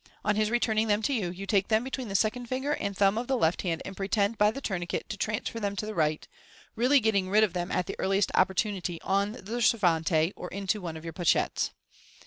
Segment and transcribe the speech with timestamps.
[0.25, 3.19] On his returning them to you, you take them between the second finger and thumb
[3.19, 6.27] of the left hand, and pretend by the tourniquet to transfer them to the right,
[6.75, 10.97] really getting rid of them at the earliest opportunity on the servante, or into one
[10.97, 11.69] of your pochettes.